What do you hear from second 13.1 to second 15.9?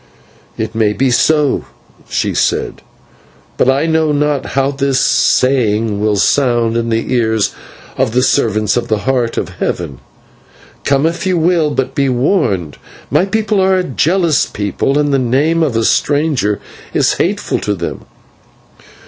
my people are a jealous people, and the name of a